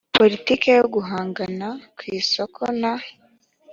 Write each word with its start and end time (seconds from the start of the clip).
politiki 0.17 0.67
yo 0.77 0.85
guhangana 0.95 1.67
ku 1.95 2.01
isoko 2.19 2.61
na 2.81 2.93